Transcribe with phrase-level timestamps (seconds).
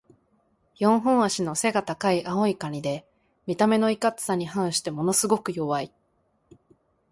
[0.79, 3.07] 四本脚の背が高い青いカニで、
[3.45, 5.93] 見た目のいかつさに反してものすごく弱い。